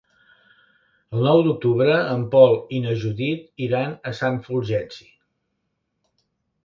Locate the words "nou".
1.27-1.41